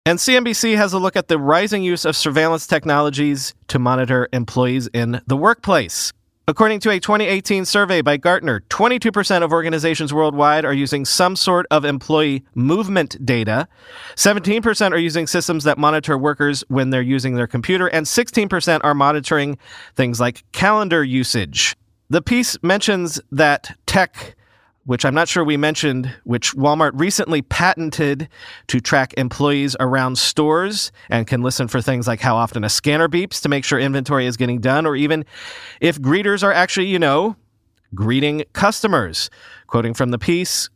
And 0.05 0.19
CNBC 0.19 0.77
has 0.77 0.93
a 0.93 0.99
look 0.99 1.15
at 1.15 1.29
the 1.29 1.39
rising 1.39 1.85
use 1.85 2.05
of 2.05 2.17
surveillance 2.17 2.67
technologies 2.67 3.55
to 3.69 3.79
monitor 3.79 4.29
employees 4.33 4.89
in 4.89 5.21
the 5.29 5.37
workplace. 5.37 6.13
According 6.49 6.81
to 6.81 6.91
a 6.91 6.99
2018 6.99 7.65
survey 7.65 8.03
by 8.03 8.17
Gartner, 8.17 8.65
22% 8.69 9.45
of 9.45 9.53
organizations 9.53 10.13
worldwide 10.13 10.65
are 10.65 10.73
using 10.73 11.05
some 11.05 11.37
sort 11.37 11.67
of 11.71 11.85
employee 11.85 12.43
movement 12.57 13.25
data. 13.25 13.69
17% 14.17 14.91
are 14.91 14.99
using 14.99 15.29
systems 15.29 15.63
that 15.63 15.79
monitor 15.79 16.19
workers 16.19 16.65
when 16.67 16.91
they're 16.91 17.01
using 17.01 17.37
their 17.37 17.47
computer, 17.47 17.87
and 17.87 18.07
16% 18.07 18.81
are 18.83 18.93
monitoring 18.93 19.57
things 19.95 20.19
like 20.19 20.43
calendar 20.51 21.05
usage. 21.05 21.77
The 22.11 22.21
piece 22.21 22.61
mentions 22.61 23.21
that 23.31 23.79
tech 23.87 24.35
which 24.85 25.05
I'm 25.05 25.15
not 25.15 25.29
sure 25.29 25.45
we 25.45 25.57
mentioned, 25.57 26.13
which 26.25 26.55
Walmart 26.55 26.93
recently 26.95 27.43
patented 27.43 28.29
to 28.67 28.81
track 28.81 29.15
employees 29.17 29.77
around 29.79 30.19
stores 30.19 30.91
and 31.09 31.27
can 31.27 31.43
listen 31.43 31.69
for 31.69 31.81
things 31.81 32.09
like 32.09 32.21
how 32.21 32.37
often 32.37 32.65
a 32.65 32.69
scanner 32.69 33.09
beeps 33.09 33.41
to 33.43 33.49
make 33.49 33.65
sure 33.65 33.79
inventory 33.79 34.27
is 34.27 34.37
getting 34.37 34.61
done, 34.61 34.85
or 34.87 34.97
even 34.97 35.25
if 35.81 36.01
greeters 36.01 36.43
are 36.43 36.53
actually, 36.53 36.87
you 36.87 36.99
know, 36.99 37.37
greeting 37.95 38.45
customers. 38.53 39.31
Quoting 39.69 39.95
from 39.95 40.11
the 40.11 40.19
piece, 40.19 40.69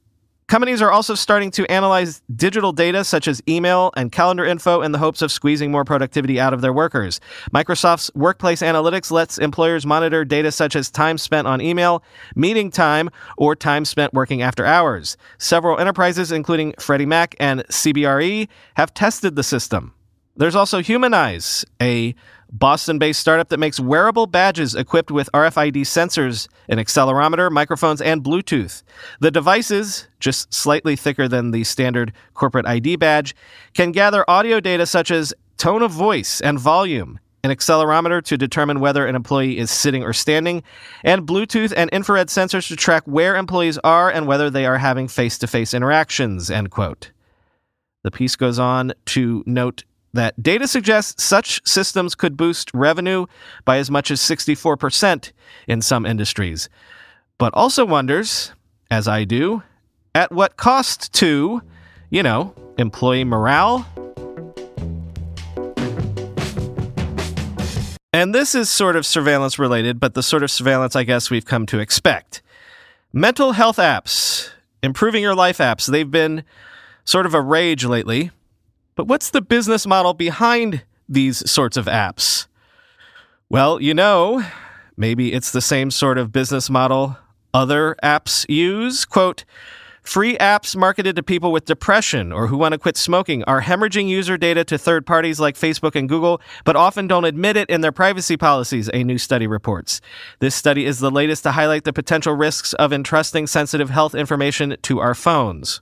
Companies 0.48 0.80
are 0.80 0.92
also 0.92 1.16
starting 1.16 1.50
to 1.50 1.68
analyze 1.68 2.22
digital 2.36 2.70
data 2.70 3.02
such 3.02 3.26
as 3.26 3.42
email 3.48 3.90
and 3.96 4.12
calendar 4.12 4.44
info 4.44 4.80
in 4.80 4.92
the 4.92 4.98
hopes 4.98 5.20
of 5.20 5.32
squeezing 5.32 5.72
more 5.72 5.84
productivity 5.84 6.38
out 6.38 6.54
of 6.54 6.60
their 6.60 6.72
workers. 6.72 7.20
Microsoft's 7.52 8.12
Workplace 8.14 8.62
Analytics 8.62 9.10
lets 9.10 9.38
employers 9.38 9.84
monitor 9.84 10.24
data 10.24 10.52
such 10.52 10.76
as 10.76 10.88
time 10.88 11.18
spent 11.18 11.48
on 11.48 11.60
email, 11.60 12.04
meeting 12.36 12.70
time, 12.70 13.10
or 13.36 13.56
time 13.56 13.84
spent 13.84 14.14
working 14.14 14.40
after 14.40 14.64
hours. 14.64 15.16
Several 15.38 15.80
enterprises, 15.80 16.30
including 16.30 16.74
Freddie 16.78 17.06
Mac 17.06 17.34
and 17.40 17.64
CBRE, 17.66 18.46
have 18.76 18.94
tested 18.94 19.34
the 19.34 19.42
system. 19.42 19.94
There's 20.36 20.54
also 20.54 20.80
Humanyze, 20.80 21.64
a 21.82 22.14
Boston 22.52 22.98
based 22.98 23.20
startup 23.20 23.48
that 23.48 23.58
makes 23.58 23.80
wearable 23.80 24.26
badges 24.26 24.74
equipped 24.74 25.10
with 25.10 25.30
RFID 25.34 25.80
sensors, 25.82 26.48
an 26.68 26.78
accelerometer, 26.78 27.50
microphones, 27.50 28.00
and 28.00 28.22
Bluetooth. 28.22 28.82
The 29.20 29.30
devices, 29.30 30.08
just 30.20 30.52
slightly 30.54 30.96
thicker 30.96 31.28
than 31.28 31.50
the 31.50 31.64
standard 31.64 32.12
corporate 32.34 32.66
ID 32.66 32.96
badge, 32.96 33.34
can 33.74 33.92
gather 33.92 34.28
audio 34.28 34.60
data 34.60 34.86
such 34.86 35.10
as 35.10 35.34
tone 35.56 35.82
of 35.82 35.90
voice 35.90 36.40
and 36.40 36.58
volume, 36.58 37.18
an 37.42 37.50
accelerometer 37.50 38.22
to 38.22 38.36
determine 38.36 38.80
whether 38.80 39.06
an 39.06 39.16
employee 39.16 39.58
is 39.58 39.70
sitting 39.70 40.02
or 40.02 40.12
standing, 40.12 40.62
and 41.02 41.26
Bluetooth 41.26 41.72
and 41.76 41.90
infrared 41.90 42.28
sensors 42.28 42.68
to 42.68 42.76
track 42.76 43.02
where 43.06 43.36
employees 43.36 43.78
are 43.78 44.10
and 44.10 44.26
whether 44.26 44.50
they 44.50 44.66
are 44.66 44.78
having 44.78 45.08
face 45.08 45.38
to 45.38 45.46
face 45.46 45.74
interactions. 45.74 46.50
End 46.50 46.70
quote. 46.70 47.10
The 48.04 48.10
piece 48.12 48.36
goes 48.36 48.58
on 48.58 48.92
to 49.06 49.42
note 49.46 49.82
that 50.16 50.42
data 50.42 50.66
suggests 50.66 51.22
such 51.22 51.66
systems 51.66 52.14
could 52.14 52.36
boost 52.36 52.70
revenue 52.74 53.26
by 53.64 53.78
as 53.78 53.90
much 53.90 54.10
as 54.10 54.20
64% 54.20 55.32
in 55.68 55.80
some 55.80 56.04
industries, 56.04 56.68
but 57.38 57.54
also 57.54 57.84
wonders, 57.84 58.52
as 58.90 59.06
I 59.08 59.24
do, 59.24 59.62
at 60.14 60.32
what 60.32 60.56
cost 60.56 61.12
to, 61.14 61.62
you 62.10 62.22
know, 62.22 62.54
employee 62.78 63.24
morale. 63.24 63.86
And 68.12 68.34
this 68.34 68.54
is 68.54 68.70
sort 68.70 68.96
of 68.96 69.04
surveillance 69.04 69.58
related, 69.58 70.00
but 70.00 70.14
the 70.14 70.22
sort 70.22 70.42
of 70.42 70.50
surveillance 70.50 70.96
I 70.96 71.04
guess 71.04 71.30
we've 71.30 71.44
come 71.44 71.66
to 71.66 71.78
expect. 71.78 72.42
Mental 73.12 73.52
health 73.52 73.76
apps, 73.76 74.50
improving 74.82 75.22
your 75.22 75.34
life 75.34 75.58
apps, 75.58 75.86
they've 75.86 76.10
been 76.10 76.42
sort 77.04 77.26
of 77.26 77.34
a 77.34 77.40
rage 77.40 77.84
lately. 77.84 78.30
But 78.96 79.06
what's 79.06 79.30
the 79.30 79.42
business 79.42 79.86
model 79.86 80.14
behind 80.14 80.82
these 81.08 81.48
sorts 81.48 81.76
of 81.76 81.86
apps? 81.86 82.46
Well, 83.48 83.80
you 83.80 83.94
know, 83.94 84.44
maybe 84.96 85.32
it's 85.32 85.52
the 85.52 85.60
same 85.60 85.92
sort 85.92 86.18
of 86.18 86.32
business 86.32 86.68
model 86.68 87.16
other 87.54 87.96
apps 88.02 88.44
use. 88.48 89.04
Quote, 89.04 89.44
Free 90.02 90.36
apps 90.36 90.76
marketed 90.76 91.16
to 91.16 91.22
people 91.22 91.50
with 91.50 91.64
depression 91.64 92.30
or 92.32 92.46
who 92.46 92.56
want 92.56 92.72
to 92.72 92.78
quit 92.78 92.96
smoking 92.96 93.42
are 93.44 93.62
hemorrhaging 93.62 94.08
user 94.08 94.36
data 94.36 94.62
to 94.62 94.78
third 94.78 95.04
parties 95.04 95.40
like 95.40 95.56
Facebook 95.56 95.96
and 95.96 96.08
Google, 96.08 96.40
but 96.64 96.76
often 96.76 97.08
don't 97.08 97.24
admit 97.24 97.56
it 97.56 97.68
in 97.68 97.80
their 97.80 97.90
privacy 97.90 98.36
policies, 98.36 98.88
a 98.94 99.02
new 99.02 99.18
study 99.18 99.48
reports. 99.48 100.00
This 100.38 100.54
study 100.54 100.86
is 100.86 101.00
the 101.00 101.10
latest 101.10 101.42
to 101.42 101.52
highlight 101.52 101.82
the 101.82 101.92
potential 101.92 102.34
risks 102.34 102.72
of 102.74 102.92
entrusting 102.92 103.48
sensitive 103.48 103.90
health 103.90 104.14
information 104.14 104.76
to 104.82 105.00
our 105.00 105.14
phones. 105.14 105.80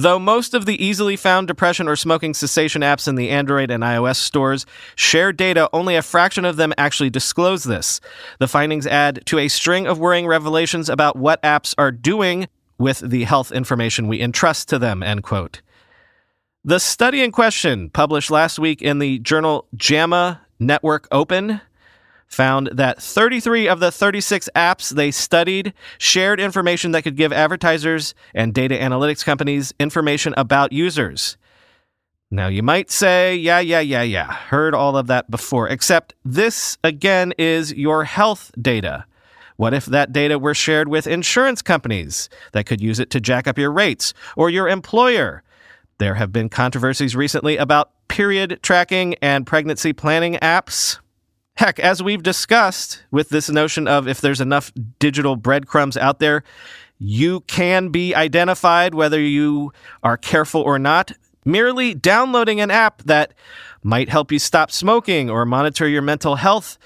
Though 0.00 0.18
most 0.18 0.54
of 0.54 0.64
the 0.64 0.82
easily 0.82 1.14
found 1.14 1.46
depression 1.46 1.86
or 1.86 1.94
smoking 1.94 2.32
cessation 2.32 2.80
apps 2.80 3.06
in 3.06 3.16
the 3.16 3.28
Android 3.28 3.70
and 3.70 3.82
iOS 3.82 4.16
stores 4.16 4.64
share 4.96 5.30
data, 5.30 5.68
only 5.74 5.94
a 5.94 6.00
fraction 6.00 6.46
of 6.46 6.56
them 6.56 6.72
actually 6.78 7.10
disclose 7.10 7.64
this. 7.64 8.00
The 8.38 8.48
findings 8.48 8.86
add 8.86 9.20
to 9.26 9.38
a 9.38 9.48
string 9.48 9.86
of 9.86 9.98
worrying 9.98 10.26
revelations 10.26 10.88
about 10.88 11.16
what 11.16 11.42
apps 11.42 11.74
are 11.76 11.92
doing 11.92 12.48
with 12.78 13.00
the 13.00 13.24
health 13.24 13.52
information 13.52 14.08
we 14.08 14.22
entrust 14.22 14.70
to 14.70 14.78
them, 14.78 15.02
end 15.02 15.22
quote. 15.22 15.60
The 16.64 16.80
study 16.80 17.22
in 17.22 17.30
question, 17.30 17.90
published 17.90 18.30
last 18.30 18.58
week 18.58 18.80
in 18.80 19.00
the 19.00 19.18
journal 19.18 19.66
JAMA 19.76 20.40
Network 20.58 21.08
Open, 21.12 21.60
found 22.30 22.68
that 22.72 23.02
33 23.02 23.68
of 23.68 23.80
the 23.80 23.90
36 23.90 24.48
apps 24.54 24.90
they 24.90 25.10
studied 25.10 25.74
shared 25.98 26.40
information 26.40 26.92
that 26.92 27.02
could 27.02 27.16
give 27.16 27.32
advertisers 27.32 28.14
and 28.34 28.54
data 28.54 28.76
analytics 28.76 29.24
companies 29.24 29.74
information 29.78 30.32
about 30.36 30.72
users. 30.72 31.36
Now, 32.30 32.46
you 32.46 32.62
might 32.62 32.92
say, 32.92 33.34
yeah, 33.34 33.58
yeah, 33.58 33.80
yeah, 33.80 34.02
yeah, 34.02 34.32
heard 34.32 34.72
all 34.72 34.96
of 34.96 35.08
that 35.08 35.28
before, 35.28 35.68
except 35.68 36.14
this, 36.24 36.78
again, 36.84 37.34
is 37.36 37.72
your 37.74 38.04
health 38.04 38.52
data. 38.62 39.04
What 39.56 39.74
if 39.74 39.86
that 39.86 40.12
data 40.12 40.38
were 40.38 40.54
shared 40.54 40.86
with 40.86 41.08
insurance 41.08 41.60
companies 41.60 42.30
that 42.52 42.66
could 42.66 42.80
use 42.80 43.00
it 43.00 43.10
to 43.10 43.20
jack 43.20 43.48
up 43.48 43.58
your 43.58 43.72
rates, 43.72 44.14
or 44.36 44.48
your 44.48 44.68
employer? 44.68 45.42
There 45.98 46.14
have 46.14 46.32
been 46.32 46.48
controversies 46.48 47.16
recently 47.16 47.56
about 47.56 47.90
period 48.08 48.60
tracking 48.62 49.16
and 49.16 49.44
pregnancy 49.44 49.92
planning 49.92 50.34
apps. 50.36 50.98
Heck, 51.60 51.78
as 51.78 52.02
we've 52.02 52.22
discussed 52.22 53.02
with 53.10 53.28
this 53.28 53.50
notion 53.50 53.86
of 53.86 54.08
if 54.08 54.22
there's 54.22 54.40
enough 54.40 54.72
digital 54.98 55.36
breadcrumbs 55.36 55.94
out 55.98 56.18
there, 56.18 56.42
you 56.98 57.40
can 57.40 57.90
be 57.90 58.14
identified 58.14 58.94
whether 58.94 59.20
you 59.20 59.70
are 60.02 60.16
careful 60.16 60.62
or 60.62 60.78
not. 60.78 61.12
Merely 61.44 61.92
downloading 61.92 62.62
an 62.62 62.70
app 62.70 63.02
that 63.02 63.34
might 63.82 64.08
help 64.08 64.32
you 64.32 64.38
stop 64.38 64.70
smoking 64.70 65.28
or 65.28 65.44
monitor 65.44 65.86
your 65.86 66.00
mental 66.00 66.36
health 66.36 66.78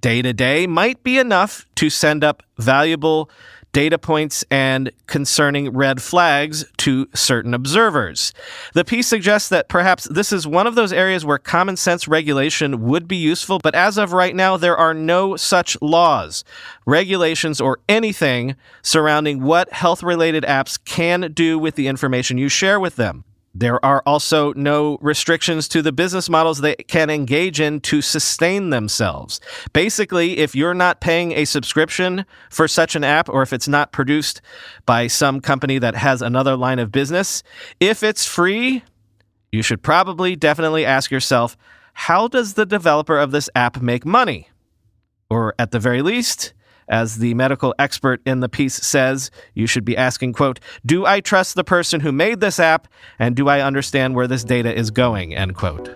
day 0.00 0.22
to 0.22 0.32
day 0.32 0.66
might 0.66 1.02
be 1.02 1.18
enough 1.18 1.66
to 1.76 1.90
send 1.90 2.24
up 2.24 2.42
valuable 2.58 3.30
data 3.72 3.98
points 3.98 4.44
and 4.50 4.90
concerning 5.06 5.70
red 5.70 6.00
flags 6.00 6.64
to 6.78 7.08
certain 7.14 7.54
observers. 7.54 8.32
The 8.74 8.84
piece 8.84 9.06
suggests 9.06 9.48
that 9.50 9.68
perhaps 9.68 10.04
this 10.04 10.32
is 10.32 10.46
one 10.46 10.66
of 10.66 10.74
those 10.74 10.92
areas 10.92 11.24
where 11.24 11.38
common 11.38 11.76
sense 11.76 12.08
regulation 12.08 12.82
would 12.86 13.06
be 13.06 13.16
useful, 13.16 13.58
but 13.62 13.74
as 13.74 13.98
of 13.98 14.12
right 14.12 14.34
now, 14.34 14.56
there 14.56 14.76
are 14.76 14.94
no 14.94 15.36
such 15.36 15.76
laws, 15.82 16.44
regulations, 16.86 17.60
or 17.60 17.80
anything 17.88 18.56
surrounding 18.82 19.42
what 19.42 19.72
health 19.72 20.02
related 20.02 20.44
apps 20.44 20.82
can 20.82 21.32
do 21.32 21.58
with 21.58 21.74
the 21.74 21.88
information 21.88 22.38
you 22.38 22.48
share 22.48 22.80
with 22.80 22.96
them. 22.96 23.24
There 23.58 23.84
are 23.84 24.04
also 24.06 24.52
no 24.52 24.98
restrictions 25.00 25.66
to 25.68 25.82
the 25.82 25.90
business 25.90 26.30
models 26.30 26.60
they 26.60 26.76
can 26.76 27.10
engage 27.10 27.60
in 27.60 27.80
to 27.80 28.00
sustain 28.00 28.70
themselves. 28.70 29.40
Basically, 29.72 30.38
if 30.38 30.54
you're 30.54 30.74
not 30.74 31.00
paying 31.00 31.32
a 31.32 31.44
subscription 31.44 32.24
for 32.50 32.68
such 32.68 32.94
an 32.94 33.02
app, 33.02 33.28
or 33.28 33.42
if 33.42 33.52
it's 33.52 33.66
not 33.66 33.90
produced 33.90 34.40
by 34.86 35.08
some 35.08 35.40
company 35.40 35.80
that 35.80 35.96
has 35.96 36.22
another 36.22 36.54
line 36.54 36.78
of 36.78 36.92
business, 36.92 37.42
if 37.80 38.04
it's 38.04 38.24
free, 38.24 38.84
you 39.50 39.62
should 39.62 39.82
probably 39.82 40.36
definitely 40.36 40.84
ask 40.84 41.10
yourself 41.10 41.56
how 41.94 42.28
does 42.28 42.54
the 42.54 42.64
developer 42.64 43.18
of 43.18 43.32
this 43.32 43.50
app 43.56 43.82
make 43.82 44.06
money? 44.06 44.50
Or 45.28 45.52
at 45.58 45.72
the 45.72 45.80
very 45.80 46.00
least, 46.00 46.54
as 46.88 47.18
the 47.18 47.34
medical 47.34 47.74
expert 47.78 48.20
in 48.26 48.40
the 48.40 48.48
piece 48.48 48.76
says, 48.76 49.30
you 49.54 49.66
should 49.66 49.84
be 49.84 49.96
asking, 49.96 50.32
quote, 50.32 50.60
do 50.86 51.06
I 51.06 51.20
trust 51.20 51.54
the 51.54 51.64
person 51.64 52.00
who 52.00 52.12
made 52.12 52.40
this 52.40 52.58
app 52.58 52.88
and 53.18 53.36
do 53.36 53.48
I 53.48 53.60
understand 53.60 54.14
where 54.14 54.26
this 54.26 54.44
data 54.44 54.74
is 54.74 54.90
going, 54.90 55.34
end 55.34 55.54
quote. 55.56 55.88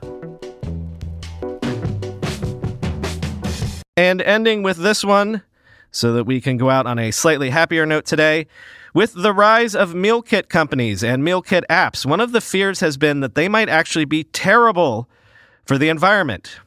And 3.97 4.23
ending 4.23 4.63
with 4.63 4.79
this 4.79 5.05
one, 5.05 5.43
so 5.93 6.15
that 6.15 6.25
we 6.25 6.41
can 6.41 6.57
go 6.57 6.71
out 6.71 6.87
on 6.87 6.99
a 6.99 7.11
slightly 7.11 7.51
happier 7.51 7.87
note 7.87 8.07
today. 8.07 8.47
With 8.95 9.15
the 9.15 9.33
rise 9.33 9.75
of 9.75 9.95
meal 9.95 10.23
kit 10.23 10.49
companies 10.49 11.05
and 11.05 11.23
meal 11.23 11.43
kit 11.43 11.65
apps, 11.71 12.05
one 12.05 12.21
of 12.21 12.33
the 12.33 12.41
fears 12.41 12.81
has 12.81 12.97
been 12.97 13.21
that 13.21 13.35
they 13.35 13.49
might 13.49 13.69
actually 13.69 14.07
be 14.07 14.25
terrible 14.25 15.09
for 15.65 15.79
the 15.79 15.89
environment. 15.89 16.59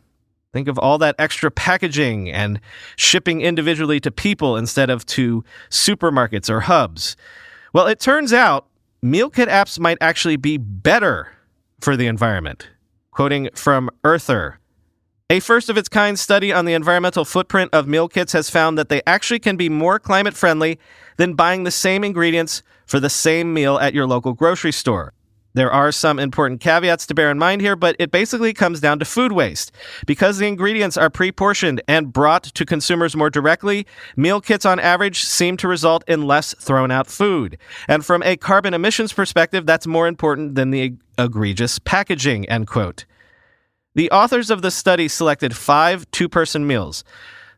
Think 0.55 0.69
of 0.69 0.79
all 0.79 0.97
that 0.99 1.15
extra 1.19 1.51
packaging 1.51 2.31
and 2.31 2.61
shipping 2.95 3.41
individually 3.41 3.99
to 3.99 4.09
people 4.09 4.55
instead 4.55 4.89
of 4.89 5.05
to 5.07 5.43
supermarkets 5.69 6.49
or 6.49 6.61
hubs. 6.61 7.17
Well, 7.73 7.87
it 7.87 7.99
turns 7.99 8.31
out 8.31 8.65
meal 9.01 9.29
kit 9.29 9.49
apps 9.49 9.77
might 9.77 9.97
actually 9.99 10.37
be 10.37 10.55
better 10.55 11.33
for 11.81 11.97
the 11.97 12.07
environment. 12.07 12.69
Quoting 13.11 13.49
from 13.53 13.89
Earther. 14.05 14.61
A 15.29 15.41
first 15.41 15.69
of 15.69 15.77
its 15.77 15.89
kind 15.89 16.17
study 16.17 16.53
on 16.53 16.63
the 16.63 16.73
environmental 16.73 17.25
footprint 17.25 17.71
of 17.73 17.85
meal 17.85 18.07
kits 18.07 18.31
has 18.31 18.49
found 18.49 18.77
that 18.77 18.87
they 18.87 19.01
actually 19.05 19.39
can 19.39 19.57
be 19.57 19.67
more 19.67 19.99
climate 19.99 20.35
friendly 20.35 20.79
than 21.17 21.33
buying 21.33 21.65
the 21.65 21.69
same 21.69 22.01
ingredients 22.01 22.63
for 22.85 23.01
the 23.01 23.09
same 23.09 23.53
meal 23.53 23.77
at 23.77 23.93
your 23.93 24.07
local 24.07 24.31
grocery 24.31 24.71
store. 24.71 25.11
There 25.55 25.71
are 25.71 25.93
some 25.93 26.19
important 26.19 26.59
caveats 26.59 27.07
to 27.07 27.13
bear 27.13 27.31
in 27.31 27.39
mind 27.39 27.61
here, 27.61 27.77
but 27.77 27.95
it 27.97 28.11
basically 28.11 28.53
comes 28.53 28.81
down 28.81 28.99
to 28.99 29.05
food 29.05 29.31
waste. 29.31 29.71
Because 30.05 30.37
the 30.37 30.47
ingredients 30.47 30.97
are 30.97 31.09
pre 31.09 31.31
portioned 31.31 31.81
and 31.87 32.11
brought 32.11 32.43
to 32.43 32.65
consumers 32.65 33.15
more 33.15 33.29
directly, 33.29 33.87
meal 34.17 34.41
kits 34.41 34.65
on 34.65 34.81
average 34.81 35.23
seem 35.23 35.55
to 35.57 35.67
result 35.69 36.03
in 36.09 36.27
less 36.27 36.53
thrown 36.59 36.91
out 36.91 37.07
food. 37.07 37.57
And 37.87 38.05
from 38.05 38.21
a 38.23 38.35
carbon 38.35 38.73
emissions 38.73 39.13
perspective, 39.13 39.65
that's 39.65 39.87
more 39.87 40.07
important 40.07 40.55
than 40.55 40.71
the 40.71 40.95
egregious 41.17 41.79
packaging, 41.79 42.49
end 42.49 42.67
quote. 42.67 43.05
The 43.95 44.11
authors 44.11 44.49
of 44.49 44.61
the 44.61 44.71
study 44.71 45.07
selected 45.07 45.55
five 45.55 46.05
two 46.11 46.27
person 46.27 46.67
meals 46.67 47.05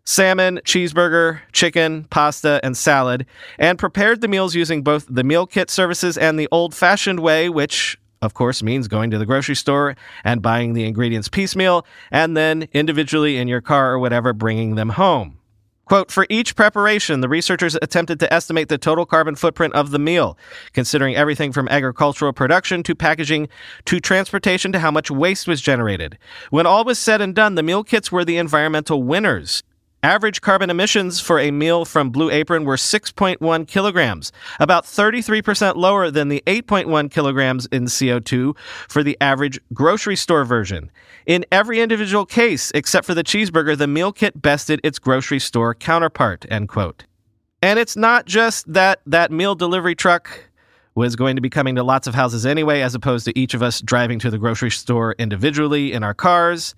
salmon, 0.08 0.58
cheeseburger, 0.64 1.42
chicken, 1.52 2.06
pasta, 2.06 2.62
and 2.64 2.78
salad, 2.78 3.26
and 3.60 3.78
prepared 3.78 4.22
the 4.22 4.28
meals 4.30 4.56
using 4.56 4.82
both 4.82 5.06
the 5.10 5.24
meal 5.24 5.46
kit 5.46 5.70
services 5.70 6.18
and 6.18 6.40
the 6.40 6.48
old 6.50 6.74
fashioned 6.74 7.20
way, 7.20 7.50
which 7.50 8.00
of 8.22 8.34
course 8.34 8.64
means 8.64 8.88
going 8.88 9.12
to 9.12 9.18
the 9.18 9.26
grocery 9.26 9.56
store 9.56 9.98
and 10.24 10.42
buying 10.42 10.72
the 10.72 10.86
ingredients 10.86 11.28
piecemeal, 11.28 11.86
and 12.10 12.38
then 12.38 12.70
individually 12.72 13.36
in 13.36 13.50
your 13.50 13.60
car 13.60 13.92
or 13.92 14.00
whatever, 14.00 14.32
bringing 14.32 14.76
them 14.76 14.90
home. 14.90 15.38
Quote, 15.84 16.10
for 16.10 16.26
each 16.30 16.56
preparation, 16.56 17.20
the 17.20 17.30
researchers 17.30 17.78
attempted 17.82 18.18
to 18.22 18.34
estimate 18.34 18.70
the 18.70 18.78
total 18.78 19.06
carbon 19.06 19.36
footprint 19.36 19.74
of 19.74 19.92
the 19.92 20.00
meal, 20.00 20.38
considering 20.72 21.16
everything 21.16 21.52
from 21.52 21.68
agricultural 21.68 22.32
production 22.32 22.82
to 22.84 22.96
packaging 22.96 23.50
to 23.84 24.00
transportation 24.00 24.72
to 24.72 24.80
how 24.80 24.92
much 24.92 25.12
waste 25.12 25.50
was 25.50 25.62
generated. 25.62 26.18
When 26.50 26.66
all 26.66 26.86
was 26.86 26.98
said 26.98 27.20
and 27.20 27.36
done, 27.36 27.56
the 27.56 27.64
meal 27.64 27.84
kits 27.84 28.10
were 28.10 28.24
the 28.24 28.38
environmental 28.38 29.04
winners. 29.04 29.64
Average 30.04 30.42
carbon 30.42 30.70
emissions 30.70 31.20
for 31.20 31.40
a 31.40 31.50
meal 31.50 31.84
from 31.84 32.12
Blue 32.12 32.30
Apron 32.30 32.66
were 32.66 32.76
6.1 32.76 33.68
kilograms, 33.68 34.32
about 34.60 34.86
33% 34.86 35.76
lower 35.76 36.12
than 36.12 36.30
the 36.30 36.44
8.1 36.46 37.10
kilograms 37.10 37.66
in 37.72 37.86
CO2 37.86 38.56
for 38.88 39.02
the 39.02 39.18
average 39.20 39.60
grocery 39.74 40.16
store 40.16 40.46
version. 40.46 40.92
In 41.26 41.46
every 41.52 41.80
individual 41.82 42.28
case, 42.28 42.72
except 42.76 43.08
for 43.08 43.16
the 43.16 43.24
cheeseburger, 43.24 43.76
the 43.76 43.88
meal 43.88 44.12
kit 44.12 44.40
bested 44.40 44.80
its 44.84 45.00
grocery 45.00 45.40
store 45.40 45.74
counterpart, 45.74 46.46
end 46.48 46.70
quote. 46.70 47.06
And 47.64 47.80
it's 47.80 47.98
not 47.98 48.28
just 48.28 48.72
that 48.72 49.02
that 49.08 49.32
meal 49.32 49.56
delivery 49.56 49.96
truck 49.96 50.47
was 50.98 51.16
going 51.16 51.36
to 51.36 51.42
be 51.44 51.50
coming 51.50 51.76
to 51.76 51.84
lots 51.84 52.08
of 52.08 52.16
houses 52.16 52.44
anyway, 52.44 52.82
as 52.82 52.96
opposed 52.96 53.24
to 53.26 53.40
each 53.40 53.54
of 53.54 53.62
us 53.62 53.82
driving 53.82 54.18
to 54.18 54.32
the 54.32 54.40
grocery 54.40 54.72
store 54.72 55.14
individually 55.20 55.94
in 55.94 56.04
our 56.04 56.16
cars. 56.16 56.74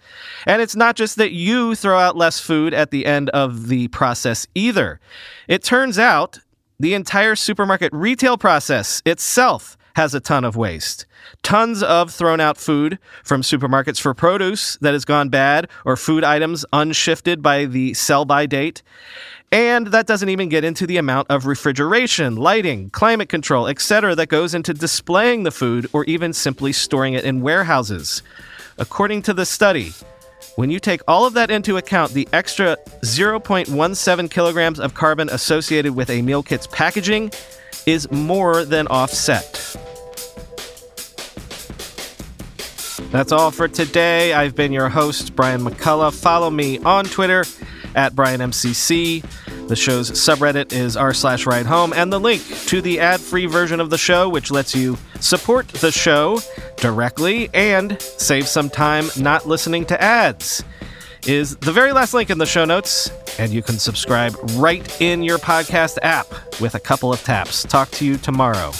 And 0.45 0.61
it's 0.61 0.75
not 0.75 0.97
just 0.97 1.15
that 1.15 1.31
you 1.31 1.73
throw 1.73 1.97
out 1.97 2.17
less 2.17 2.37
food 2.37 2.73
at 2.73 2.91
the 2.91 3.05
end 3.05 3.29
of 3.29 3.69
the 3.69 3.87
process 3.87 4.45
either. 4.53 4.99
It 5.47 5.63
turns 5.63 5.97
out 5.97 6.37
the 6.81 6.95
entire 6.95 7.35
supermarket 7.35 7.93
retail 7.93 8.37
process 8.37 9.01
itself 9.05 9.77
has 9.99 10.15
a 10.15 10.19
ton 10.21 10.45
of 10.45 10.55
waste. 10.55 11.05
Tons 11.43 11.83
of 11.83 12.09
thrown 12.09 12.39
out 12.39 12.57
food 12.57 12.97
from 13.21 13.41
supermarkets 13.41 13.99
for 13.99 14.13
produce 14.13 14.77
that 14.77 14.93
has 14.93 15.03
gone 15.03 15.27
bad 15.27 15.67
or 15.83 15.97
food 15.97 16.23
items 16.23 16.65
unshifted 16.71 17.41
by 17.41 17.65
the 17.65 17.93
sell 17.93 18.23
by 18.23 18.45
date. 18.45 18.81
And 19.51 19.87
that 19.87 20.07
doesn't 20.07 20.29
even 20.29 20.47
get 20.47 20.63
into 20.63 20.87
the 20.87 20.95
amount 20.95 21.29
of 21.29 21.45
refrigeration, 21.45 22.37
lighting, 22.37 22.91
climate 22.91 23.27
control, 23.27 23.67
etc., 23.67 24.15
that 24.15 24.29
goes 24.29 24.55
into 24.55 24.73
displaying 24.73 25.43
the 25.43 25.51
food 25.51 25.85
or 25.91 26.05
even 26.05 26.31
simply 26.31 26.71
storing 26.71 27.13
it 27.13 27.25
in 27.25 27.41
warehouses. 27.41 28.23
According 28.77 29.23
to 29.23 29.33
the 29.33 29.45
study, 29.45 29.91
when 30.55 30.71
you 30.71 30.79
take 30.79 31.01
all 31.09 31.25
of 31.25 31.33
that 31.33 31.51
into 31.51 31.75
account, 31.75 32.13
the 32.13 32.25
extra 32.31 32.77
0.17 33.03 34.31
kilograms 34.31 34.79
of 34.79 34.93
carbon 34.93 35.27
associated 35.27 35.93
with 35.93 36.09
a 36.09 36.21
meal 36.21 36.41
kit's 36.41 36.67
packaging 36.67 37.31
is 37.85 38.09
more 38.11 38.65
than 38.65 38.87
offset. 38.87 39.75
That's 43.11 43.31
all 43.31 43.49
for 43.49 43.67
today. 43.67 44.33
I've 44.33 44.55
been 44.55 44.71
your 44.71 44.87
host, 44.87 45.35
Brian 45.35 45.61
McCullough. 45.61 46.13
Follow 46.13 46.51
me 46.51 46.77
on 46.79 47.05
Twitter 47.05 47.43
at 47.95 48.13
BrianMCC. 48.13 49.67
The 49.67 49.75
show's 49.75 50.11
subreddit 50.11 50.73
is 50.73 50.95
r 50.95 51.13
slash 51.13 51.47
ride 51.47 51.65
home, 51.65 51.91
and 51.93 52.13
the 52.13 52.19
link 52.19 52.43
to 52.67 52.81
the 52.81 52.99
ad 52.99 53.19
free 53.19 53.47
version 53.47 53.79
of 53.79 53.89
the 53.89 53.97
show, 53.97 54.29
which 54.29 54.51
lets 54.51 54.75
you 54.75 54.97
support 55.19 55.67
the 55.69 55.91
show 55.91 56.39
directly 56.77 57.49
and 57.53 57.99
save 58.01 58.47
some 58.47 58.69
time 58.69 59.09
not 59.17 59.47
listening 59.47 59.85
to 59.85 60.01
ads, 60.01 60.63
is 61.27 61.55
the 61.57 61.71
very 61.71 61.91
last 61.91 62.13
link 62.13 62.29
in 62.29 62.37
the 62.37 62.45
show 62.45 62.65
notes. 62.65 63.11
And 63.39 63.51
you 63.51 63.63
can 63.63 63.79
subscribe 63.79 64.35
right 64.53 65.01
in 65.01 65.23
your 65.23 65.39
podcast 65.39 65.97
app 66.03 66.27
with 66.59 66.75
a 66.75 66.79
couple 66.79 67.11
of 67.11 67.23
taps. 67.23 67.63
Talk 67.63 67.89
to 67.91 68.05
you 68.05 68.17
tomorrow. 68.17 68.71